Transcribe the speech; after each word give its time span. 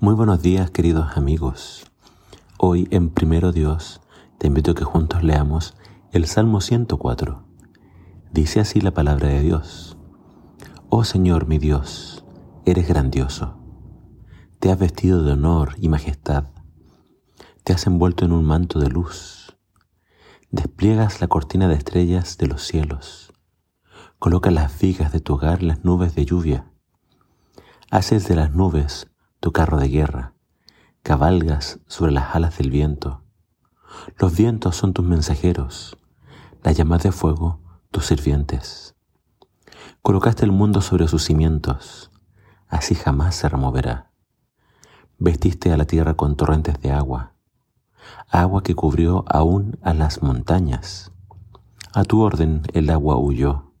Muy 0.00 0.14
buenos 0.14 0.42
días 0.42 0.70
queridos 0.70 1.16
amigos. 1.16 1.84
Hoy 2.56 2.86
en 2.92 3.10
Primero 3.10 3.50
Dios 3.50 4.00
te 4.38 4.46
invito 4.46 4.70
a 4.70 4.74
que 4.76 4.84
juntos 4.84 5.24
leamos 5.24 5.74
el 6.12 6.26
Salmo 6.26 6.60
104. 6.60 7.42
Dice 8.30 8.60
así 8.60 8.80
la 8.80 8.92
palabra 8.92 9.26
de 9.26 9.40
Dios. 9.40 9.98
Oh 10.88 11.02
Señor 11.02 11.48
mi 11.48 11.58
Dios, 11.58 12.24
eres 12.64 12.86
grandioso. 12.86 13.58
Te 14.60 14.70
has 14.70 14.78
vestido 14.78 15.24
de 15.24 15.32
honor 15.32 15.74
y 15.78 15.88
majestad. 15.88 16.44
Te 17.64 17.72
has 17.72 17.84
envuelto 17.88 18.24
en 18.24 18.30
un 18.30 18.44
manto 18.44 18.78
de 18.78 18.90
luz. 18.90 19.58
Despliegas 20.52 21.20
la 21.20 21.26
cortina 21.26 21.66
de 21.66 21.74
estrellas 21.74 22.38
de 22.38 22.46
los 22.46 22.62
cielos. 22.62 23.32
Coloca 24.20 24.52
las 24.52 24.78
vigas 24.78 25.10
de 25.10 25.18
tu 25.18 25.34
hogar 25.34 25.62
en 25.62 25.66
las 25.66 25.84
nubes 25.84 26.14
de 26.14 26.24
lluvia. 26.24 26.70
Haces 27.90 28.28
de 28.28 28.36
las 28.36 28.52
nubes 28.52 29.08
tu 29.40 29.52
carro 29.52 29.78
de 29.78 29.88
guerra, 29.88 30.34
cabalgas 31.02 31.78
sobre 31.86 32.12
las 32.12 32.34
alas 32.34 32.58
del 32.58 32.70
viento. 32.70 33.22
Los 34.18 34.36
vientos 34.36 34.76
son 34.76 34.92
tus 34.92 35.04
mensajeros, 35.04 35.96
las 36.62 36.76
llamas 36.76 37.04
de 37.04 37.12
fuego 37.12 37.60
tus 37.90 38.06
sirvientes. 38.06 38.96
Colocaste 40.02 40.44
el 40.44 40.52
mundo 40.52 40.80
sobre 40.80 41.06
sus 41.06 41.24
cimientos, 41.24 42.10
así 42.68 42.94
jamás 42.94 43.36
se 43.36 43.48
removerá. 43.48 44.10
Vestiste 45.18 45.72
a 45.72 45.76
la 45.76 45.84
tierra 45.84 46.14
con 46.14 46.36
torrentes 46.36 46.80
de 46.80 46.90
agua, 46.90 47.34
agua 48.28 48.62
que 48.62 48.74
cubrió 48.74 49.24
aún 49.28 49.78
a 49.82 49.94
las 49.94 50.22
montañas. 50.22 51.12
A 51.92 52.04
tu 52.04 52.22
orden 52.22 52.62
el 52.74 52.90
agua 52.90 53.16
huyó, 53.18 53.72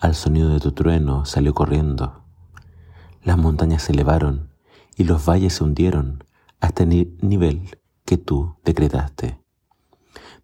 al 0.00 0.14
sonido 0.14 0.48
de 0.48 0.60
tu 0.60 0.72
trueno 0.72 1.26
salió 1.26 1.54
corriendo. 1.54 2.24
Las 3.22 3.38
montañas 3.38 3.82
se 3.82 3.92
elevaron 3.92 4.51
y 4.96 5.04
los 5.04 5.26
valles 5.26 5.54
se 5.54 5.64
hundieron 5.64 6.24
hasta 6.60 6.84
el 6.84 7.16
nivel 7.20 7.78
que 8.04 8.18
tú 8.18 8.56
decretaste. 8.64 9.40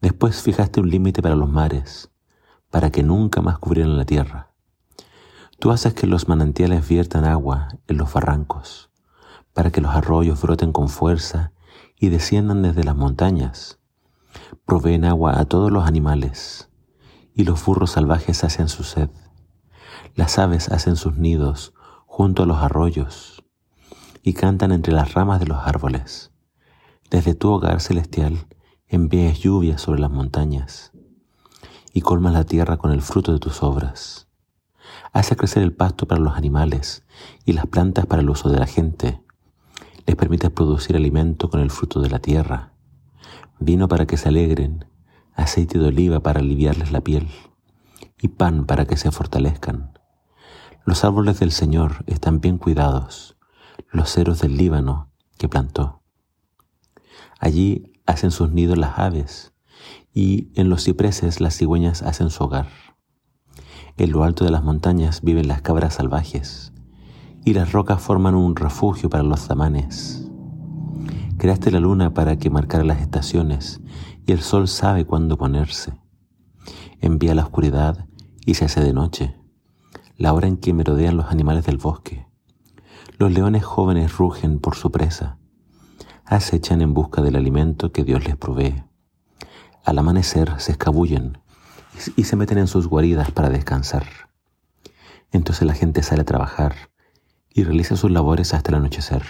Después 0.00 0.42
fijaste 0.42 0.80
un 0.80 0.90
límite 0.90 1.22
para 1.22 1.36
los 1.36 1.48
mares, 1.48 2.10
para 2.70 2.90
que 2.90 3.02
nunca 3.02 3.40
más 3.40 3.58
cubrieran 3.58 3.96
la 3.96 4.04
tierra. 4.04 4.52
Tú 5.58 5.70
haces 5.70 5.94
que 5.94 6.06
los 6.06 6.28
manantiales 6.28 6.86
viertan 6.86 7.24
agua 7.24 7.68
en 7.86 7.96
los 7.96 8.12
barrancos, 8.12 8.90
para 9.54 9.70
que 9.70 9.80
los 9.80 9.94
arroyos 9.94 10.42
broten 10.42 10.72
con 10.72 10.88
fuerza 10.88 11.52
y 11.98 12.08
desciendan 12.08 12.62
desde 12.62 12.84
las 12.84 12.96
montañas. 12.96 13.78
Proveen 14.66 15.04
agua 15.04 15.38
a 15.38 15.44
todos 15.46 15.70
los 15.70 15.86
animales, 15.86 16.68
y 17.34 17.44
los 17.44 17.64
burros 17.64 17.92
salvajes 17.92 18.44
hacen 18.44 18.68
su 18.68 18.84
sed. 18.84 19.10
Las 20.14 20.38
aves 20.38 20.68
hacen 20.70 20.96
sus 20.96 21.16
nidos 21.16 21.72
junto 22.06 22.42
a 22.42 22.46
los 22.46 22.58
arroyos 22.58 23.33
y 24.26 24.32
cantan 24.32 24.72
entre 24.72 24.94
las 24.94 25.12
ramas 25.12 25.38
de 25.38 25.46
los 25.46 25.58
árboles. 25.58 26.32
Desde 27.10 27.34
tu 27.34 27.50
hogar 27.50 27.82
celestial 27.82 28.46
envías 28.88 29.38
lluvia 29.38 29.76
sobre 29.76 30.00
las 30.00 30.10
montañas 30.10 30.92
y 31.92 32.00
colmas 32.00 32.32
la 32.32 32.44
tierra 32.44 32.78
con 32.78 32.90
el 32.90 33.02
fruto 33.02 33.34
de 33.34 33.38
tus 33.38 33.62
obras. 33.62 34.26
Hace 35.12 35.36
crecer 35.36 35.62
el 35.62 35.74
pasto 35.74 36.08
para 36.08 36.22
los 36.22 36.36
animales 36.36 37.04
y 37.44 37.52
las 37.52 37.66
plantas 37.66 38.06
para 38.06 38.22
el 38.22 38.30
uso 38.30 38.48
de 38.48 38.58
la 38.58 38.66
gente. 38.66 39.20
Les 40.06 40.16
permites 40.16 40.50
producir 40.50 40.96
alimento 40.96 41.50
con 41.50 41.60
el 41.60 41.70
fruto 41.70 42.00
de 42.00 42.08
la 42.08 42.18
tierra, 42.18 42.72
vino 43.60 43.88
para 43.88 44.06
que 44.06 44.16
se 44.16 44.30
alegren, 44.30 44.86
aceite 45.34 45.78
de 45.78 45.88
oliva 45.88 46.20
para 46.20 46.40
aliviarles 46.40 46.92
la 46.92 47.02
piel 47.02 47.28
y 48.22 48.28
pan 48.28 48.64
para 48.64 48.86
que 48.86 48.96
se 48.96 49.10
fortalezcan. 49.10 49.98
Los 50.86 51.04
árboles 51.04 51.40
del 51.40 51.52
Señor 51.52 52.04
están 52.06 52.40
bien 52.40 52.56
cuidados 52.56 53.34
los 53.90 54.12
ceros 54.12 54.40
del 54.40 54.56
Líbano 54.56 55.10
que 55.38 55.48
plantó. 55.48 56.02
Allí 57.38 57.92
hacen 58.06 58.30
sus 58.30 58.50
nidos 58.50 58.78
las 58.78 58.98
aves 58.98 59.52
y 60.12 60.50
en 60.54 60.68
los 60.68 60.84
cipreses 60.84 61.40
las 61.40 61.56
cigüeñas 61.56 62.02
hacen 62.02 62.30
su 62.30 62.44
hogar. 62.44 62.68
En 63.96 64.10
lo 64.10 64.24
alto 64.24 64.44
de 64.44 64.50
las 64.50 64.64
montañas 64.64 65.22
viven 65.22 65.48
las 65.48 65.62
cabras 65.62 65.94
salvajes 65.94 66.72
y 67.44 67.52
las 67.54 67.72
rocas 67.72 68.00
forman 68.00 68.34
un 68.34 68.56
refugio 68.56 69.10
para 69.10 69.22
los 69.22 69.40
zamanes. 69.40 70.28
Creaste 71.36 71.70
la 71.70 71.80
luna 71.80 72.14
para 72.14 72.36
que 72.36 72.50
marcara 72.50 72.84
las 72.84 73.00
estaciones 73.00 73.80
y 74.26 74.32
el 74.32 74.40
sol 74.40 74.68
sabe 74.68 75.04
cuándo 75.04 75.36
ponerse. 75.36 75.92
Envía 77.00 77.34
la 77.34 77.42
oscuridad 77.42 78.06
y 78.46 78.54
se 78.54 78.64
hace 78.64 78.80
de 78.80 78.92
noche, 78.92 79.36
la 80.16 80.32
hora 80.32 80.48
en 80.48 80.56
que 80.56 80.72
merodean 80.72 81.16
los 81.16 81.26
animales 81.26 81.66
del 81.66 81.76
bosque. 81.76 82.26
Los 83.16 83.30
leones 83.32 83.64
jóvenes 83.64 84.16
rugen 84.16 84.58
por 84.58 84.74
su 84.74 84.90
presa, 84.90 85.38
acechan 86.24 86.82
en 86.82 86.94
busca 86.94 87.22
del 87.22 87.36
alimento 87.36 87.92
que 87.92 88.02
Dios 88.02 88.24
les 88.24 88.36
provee. 88.36 88.82
Al 89.84 89.98
amanecer 89.98 90.52
se 90.58 90.72
escabullen 90.72 91.38
y 92.16 92.24
se 92.24 92.34
meten 92.34 92.58
en 92.58 92.66
sus 92.66 92.88
guaridas 92.88 93.30
para 93.30 93.50
descansar. 93.50 94.04
Entonces 95.30 95.64
la 95.64 95.74
gente 95.74 96.02
sale 96.02 96.22
a 96.22 96.26
trabajar 96.26 96.74
y 97.50 97.62
realiza 97.62 97.94
sus 97.94 98.10
labores 98.10 98.52
hasta 98.52 98.72
el 98.72 98.78
anochecer. 98.78 99.22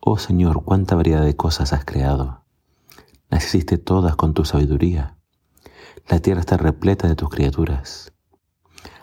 Oh 0.00 0.16
Señor, 0.16 0.64
cuánta 0.64 0.94
variedad 0.94 1.22
de 1.22 1.36
cosas 1.36 1.74
has 1.74 1.84
creado. 1.84 2.44
Las 3.28 3.44
hiciste 3.44 3.76
todas 3.76 4.16
con 4.16 4.32
tu 4.32 4.46
sabiduría. 4.46 5.18
La 6.08 6.20
tierra 6.20 6.40
está 6.40 6.56
repleta 6.56 7.08
de 7.08 7.14
tus 7.14 7.28
criaturas. 7.28 8.14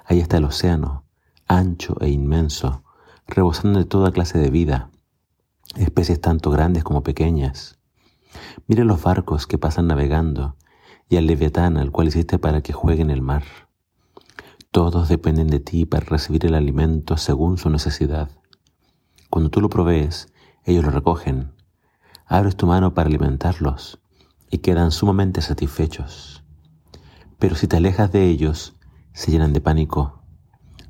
Ahí 0.04 0.20
está 0.20 0.38
el 0.38 0.46
océano, 0.46 1.06
ancho 1.48 1.96
e 2.02 2.10
inmenso, 2.10 2.84
rebosando 3.32 3.80
de 3.80 3.86
toda 3.86 4.12
clase 4.12 4.38
de 4.38 4.50
vida, 4.50 4.92
especies 5.78 6.20
tanto 6.20 6.52
grandes 6.52 6.84
como 6.84 7.02
pequeñas. 7.02 7.80
Mira 8.68 8.84
los 8.84 9.02
barcos 9.02 9.48
que 9.48 9.58
pasan 9.58 9.88
navegando 9.88 10.58
y 11.10 11.16
al 11.16 11.28
leviatán 11.28 11.78
al 11.78 11.92
cual 11.92 12.10
hiciste 12.10 12.40
para 12.40 12.62
que 12.62 12.74
juegue 12.74 13.02
en 13.02 13.10
el 13.10 13.22
mar. 13.22 13.44
Todos 14.70 15.08
dependen 15.08 15.48
de 15.48 15.60
ti 15.60 15.86
para 15.86 16.06
recibir 16.06 16.46
el 16.46 16.56
alimento 16.56 17.18
según 17.18 17.58
su 17.58 17.70
necesidad. 17.70 18.30
Cuando 19.30 19.50
tú 19.50 19.62
lo 19.62 19.70
provees, 19.70 20.28
ellos 20.66 20.84
lo 20.84 20.92
recogen. 20.92 21.54
Abres 22.26 22.58
tu 22.58 22.68
mano 22.68 22.94
para 22.94 23.08
alimentarlos 23.08 24.00
y 24.50 24.60
quedan 24.60 24.92
sumamente 24.92 25.42
satisfechos. 25.42 26.44
Pero 27.40 27.56
si 27.56 27.68
te 27.68 27.78
alejas 27.78 28.12
de 28.12 28.28
ellos, 28.28 28.76
se 29.14 29.32
llenan 29.32 29.54
de 29.54 29.62
pánico. 29.62 30.22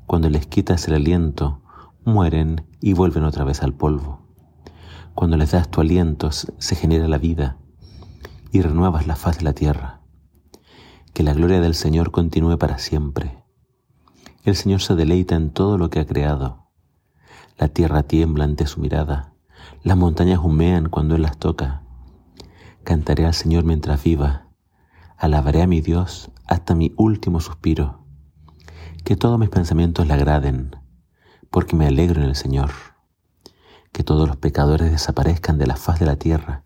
Cuando 0.06 0.28
les 0.28 0.46
quitas 0.46 0.86
el 0.88 0.94
aliento, 0.94 1.61
mueren 2.04 2.66
y 2.80 2.94
vuelven 2.94 3.24
otra 3.24 3.44
vez 3.44 3.62
al 3.62 3.74
polvo. 3.74 4.26
Cuando 5.14 5.36
les 5.36 5.52
das 5.52 5.70
tu 5.70 5.80
aliento 5.80 6.30
se 6.32 6.74
genera 6.74 7.06
la 7.06 7.18
vida 7.18 7.58
y 8.50 8.60
renuevas 8.60 9.06
la 9.06 9.16
faz 9.16 9.38
de 9.38 9.44
la 9.44 9.52
tierra. 9.52 10.00
Que 11.12 11.22
la 11.22 11.34
gloria 11.34 11.60
del 11.60 11.74
Señor 11.74 12.10
continúe 12.10 12.58
para 12.58 12.78
siempre. 12.78 13.42
El 14.44 14.56
Señor 14.56 14.80
se 14.80 14.94
deleita 14.94 15.36
en 15.36 15.50
todo 15.50 15.78
lo 15.78 15.90
que 15.90 16.00
ha 16.00 16.06
creado. 16.06 16.70
La 17.58 17.68
tierra 17.68 18.02
tiembla 18.02 18.44
ante 18.44 18.66
su 18.66 18.80
mirada, 18.80 19.34
las 19.84 19.96
montañas 19.96 20.40
humean 20.42 20.88
cuando 20.88 21.14
Él 21.14 21.22
las 21.22 21.38
toca. 21.38 21.82
Cantaré 22.82 23.26
al 23.26 23.34
Señor 23.34 23.64
mientras 23.64 24.02
viva, 24.02 24.48
alabaré 25.16 25.62
a 25.62 25.66
mi 25.66 25.80
Dios 25.80 26.30
hasta 26.46 26.74
mi 26.74 26.92
último 26.96 27.40
suspiro. 27.40 28.04
Que 29.04 29.16
todos 29.16 29.38
mis 29.38 29.50
pensamientos 29.50 30.06
le 30.06 30.14
agraden 30.14 30.76
porque 31.52 31.76
me 31.76 31.86
alegro 31.86 32.22
en 32.22 32.28
el 32.28 32.34
Señor. 32.34 32.70
Que 33.92 34.02
todos 34.02 34.26
los 34.26 34.38
pecadores 34.38 34.90
desaparezcan 34.90 35.58
de 35.58 35.66
la 35.66 35.76
faz 35.76 36.00
de 36.00 36.06
la 36.06 36.16
tierra, 36.16 36.64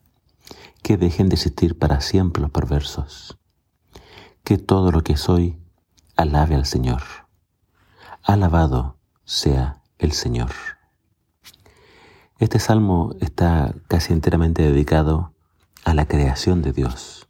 que 0.83 0.97
dejen 0.97 1.29
de 1.29 1.35
existir 1.35 1.77
para 1.77 2.01
siempre 2.01 2.41
los 2.41 2.53
perversos. 2.53 3.37
Que 4.45 4.57
todo 4.57 4.93
lo 4.93 5.03
que 5.03 5.17
soy 5.17 5.59
alabe 6.15 6.55
al 6.55 6.67
Señor. 6.67 7.03
Alabado 8.23 8.97
sea 9.25 9.83
el 9.99 10.13
Señor. 10.13 10.53
Este 12.39 12.61
salmo 12.61 13.17
está 13.21 13.75
casi 13.89 14.13
enteramente 14.13 14.63
dedicado 14.63 15.35
a 15.85 15.95
la 15.95 16.07
creación 16.07 16.63
de 16.63 16.73
Dios. 16.73 17.29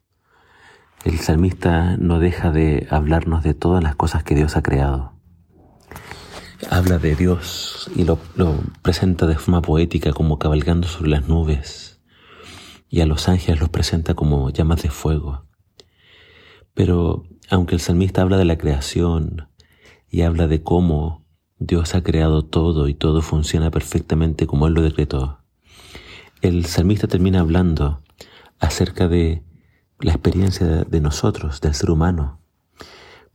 El 1.05 1.21
salmista 1.21 1.97
no 1.97 2.19
deja 2.19 2.51
de 2.51 2.87
hablarnos 2.91 3.43
de 3.45 3.55
todas 3.55 3.83
las 3.83 3.97
cosas 3.97 4.25
que 4.25 4.35
Dios 4.35 4.57
ha 4.57 4.63
creado 4.63 5.16
habla 6.71 6.99
de 6.99 7.15
Dios 7.15 7.91
y 7.95 8.05
lo, 8.05 8.19
presenta 8.83 9.27
de 9.27 9.37
forma 9.37 9.63
poética 9.63 10.13
como 10.13 10.39
cabalgando 10.39 10.89
sobre 10.89 11.11
las 11.11 11.29
nubes 11.29 12.01
y 12.89 13.01
a 13.01 13.07
los 13.07 13.29
ángeles 13.29 13.61
los 13.61 13.69
presenta 13.69 14.15
como 14.15 14.51
llamas 14.51 14.83
de 14.83 14.91
fuego. 14.91 15.47
Pero 16.75 17.25
aunque 17.49 17.75
el 17.75 17.81
salmista 17.81 18.23
habla 18.23 18.37
de 18.37 18.45
la 18.45 18.59
creación 18.59 19.49
y 20.09 20.23
habla 20.23 20.47
de 20.47 20.63
cómo 20.63 21.25
Dios 21.59 21.95
ha 21.95 22.03
creado 22.03 22.45
todo 22.45 22.89
y 22.89 22.95
todo 22.95 23.23
funciona 23.23 23.71
perfectamente 23.71 24.47
como 24.47 24.67
Él 24.67 24.75
lo 24.75 24.83
decretó, 24.83 25.41
el 26.43 26.67
salmista 26.67 27.09
termina 27.09 27.41
hablando 27.41 28.03
acerca 28.59 29.09
de 29.09 29.43
la 30.01 30.13
experiencia 30.13 30.67
de 30.67 31.01
nosotros, 31.01 31.61
del 31.61 31.75
ser 31.75 31.91
humano, 31.91 32.41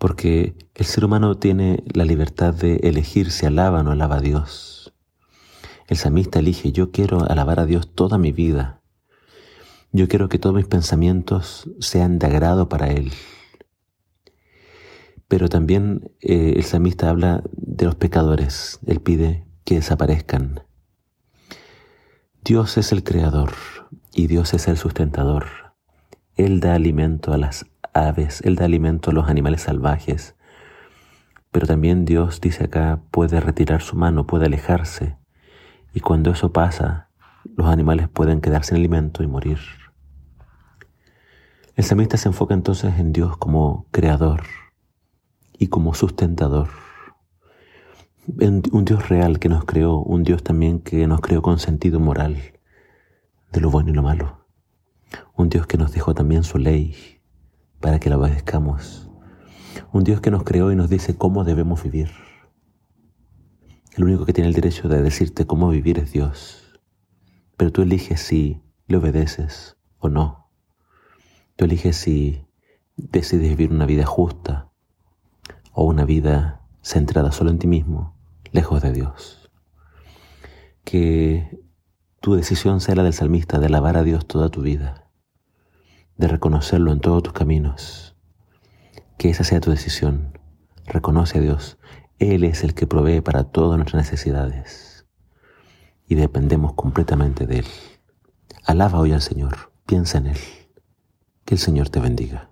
porque 0.02 0.56
el 0.74 0.86
ser 0.88 1.06
humano 1.06 1.38
tiene 1.38 1.84
la 1.94 2.06
libertad 2.06 2.56
de 2.56 2.78
elegir 2.78 3.30
si 3.30 3.46
alaba 3.46 3.82
o 3.82 3.84
no 3.84 3.92
alaba 3.92 4.16
a 4.16 4.20
Dios. 4.20 4.96
El 5.88 5.96
samista 5.96 6.40
elige, 6.40 6.72
yo 6.72 6.90
quiero 6.90 7.30
alabar 7.30 7.60
a 7.60 7.68
Dios 7.68 7.94
toda 7.94 8.18
mi 8.18 8.32
vida. 8.32 8.82
Yo 9.92 10.08
quiero 10.08 10.28
que 10.28 10.40
todos 10.40 10.56
mis 10.56 10.66
pensamientos 10.66 11.70
sean 11.80 12.18
de 12.18 12.26
agrado 12.26 12.68
para 12.68 12.90
Él. 12.90 13.12
Pero 15.28 15.50
también 15.50 16.10
eh, 16.20 16.54
el 16.56 16.64
samista 16.64 17.12
habla 17.12 17.44
de 17.52 17.86
los 17.86 17.94
pecadores. 17.94 18.80
Él 18.88 19.02
pide 19.02 19.46
que 19.66 19.76
desaparezcan. 19.76 20.64
Dios 22.44 22.76
es 22.80 22.92
el 22.92 23.04
creador 23.04 23.52
y 24.16 24.26
Dios 24.26 24.56
es 24.56 24.68
el 24.68 24.78
sustentador. 24.78 25.46
Él 26.36 26.60
da 26.60 26.74
alimento 26.74 27.34
a 27.34 27.38
las 27.38 27.68
aves, 27.94 28.42
Él 28.42 28.56
da 28.56 28.66
alimento 28.66 29.12
a 29.12 29.14
los 29.14 29.30
animales 29.30 29.62
salvajes. 29.62 30.36
Pero 31.52 31.68
también 31.68 32.06
Dios 32.06 32.42
dice 32.42 32.66
acá, 32.66 33.02
puede 33.12 33.40
retirar 33.40 33.82
su 33.82 33.96
mano, 33.96 34.26
puede 34.26 34.46
alejarse. 34.46 35.18
Y 35.94 36.00
cuando 36.00 36.32
eso 36.32 36.54
pasa, 36.54 37.10
los 37.58 37.68
animales 37.68 38.08
pueden 38.08 38.42
quedarse 38.42 38.70
sin 38.70 38.78
alimento 38.78 39.24
y 39.24 39.28
morir. 39.28 39.60
El 41.76 41.84
samista 41.84 42.18
se 42.18 42.30
enfoca 42.30 42.54
entonces 42.54 42.98
en 43.00 43.12
Dios 43.12 43.38
como 43.38 43.88
creador 43.92 44.44
y 45.58 45.68
como 45.68 45.94
sustentador 45.94 46.70
un 48.28 48.86
Dios 48.86 49.10
real 49.10 49.40
que 49.40 49.50
nos 49.50 49.66
creó, 49.66 49.98
un 49.98 50.24
Dios 50.24 50.44
también 50.44 50.80
que 50.80 51.08
nos 51.08 51.22
creó 51.22 51.42
con 51.42 51.60
sentido 51.60 52.00
moral 52.00 52.38
de 53.52 53.62
lo 53.62 53.70
bueno 53.70 53.90
y 53.90 53.94
lo 53.94 54.04
malo, 54.04 54.46
un 55.36 55.50
Dios 55.50 55.68
que 55.68 55.78
nos 55.78 55.92
dejó 55.92 56.14
también 56.14 56.44
su 56.44 56.58
ley 56.58 57.21
para 57.82 58.00
que 58.00 58.10
la 58.10 58.18
obedezcamos, 58.18 59.10
un 59.92 60.04
Dios 60.04 60.22
que 60.22 60.32
nos 60.32 60.44
creó 60.44 60.72
y 60.72 60.76
nos 60.76 60.90
dice 60.90 61.18
cómo 61.18 61.44
debemos 61.44 61.84
vivir. 61.84 62.12
El 63.98 64.06
único 64.06 64.26
que 64.26 64.34
tiene 64.34 64.48
el 64.48 64.54
derecho 64.54 64.88
de 64.88 65.02
decirte 65.02 65.46
cómo 65.46 65.70
vivir 65.70 66.00
es 66.00 66.14
Dios, 66.14 66.80
pero 67.58 67.72
tú 67.72 67.82
eliges 67.82 68.22
si 68.22 68.62
le 68.88 68.98
obedeces 68.98 69.78
o 69.98 70.10
no. 70.10 70.50
Tú 71.56 71.66
eliges 71.66 71.98
si 71.98 72.46
decides 72.96 73.50
vivir 73.50 73.72
una 73.72 73.86
vida 73.86 74.06
justa 74.06 74.70
o 75.74 75.84
una 75.84 76.06
vida 76.06 76.62
centrada 76.82 77.32
solo 77.32 77.50
en 77.50 77.60
ti 77.60 77.68
mismo, 77.68 78.16
lejos 78.52 78.82
de 78.82 78.94
Dios. 78.94 79.50
Que 80.84 81.60
tu 82.22 82.36
decisión 82.36 82.80
sea 82.80 82.96
la 82.96 83.04
del 83.04 83.14
salmista 83.14 83.60
de 83.60 83.66
alabar 83.66 83.98
a 83.98 84.04
Dios 84.04 84.26
toda 84.26 84.50
tu 84.50 84.62
vida, 84.62 85.11
de 86.18 86.28
reconocerlo 86.28 86.92
en 86.92 87.00
todos 87.00 87.24
tus 87.24 87.34
caminos. 87.34 88.16
Que 89.18 89.30
esa 89.30 89.44
sea 89.44 89.62
tu 89.62 89.72
decisión. 89.72 90.38
Reconoce 90.86 91.40
a 91.40 91.42
Dios. 91.42 91.78
Él 92.20 92.44
es 92.44 92.64
el 92.64 92.76
que 92.76 92.88
provee 92.88 93.22
para 93.22 93.46
todas 93.46 93.78
nuestras 93.78 94.04
necesidades. 94.04 95.08
Y 96.08 96.16
dependemos 96.16 96.74
completamente 96.74 97.48
de 97.48 97.60
Él. 97.60 97.66
Alaba 98.66 99.00
hoy 99.00 99.12
al 99.14 99.22
Señor. 99.22 99.72
Piensa 99.86 100.20
en 100.20 100.28
Él. 100.28 100.38
Que 101.46 101.56
el 101.56 101.60
Señor 101.60 101.90
te 101.90 102.00
bendiga. 102.00 102.51